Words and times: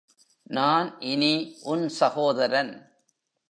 நான் 0.43 0.99
இனி 0.99 1.57
உன் 1.63 1.89
சகோதரன். 1.89 2.91